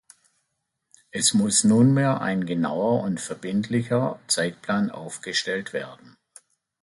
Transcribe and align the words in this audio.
Es 1.11 1.35
muss 1.35 1.63
nunmehr 1.63 2.21
ein 2.21 2.47
genauer 2.47 3.03
und 3.03 3.19
verbindlicher 3.21 4.19
Zeitplan 4.25 4.89
aufgestellt 4.89 5.73
werden. 5.73 6.17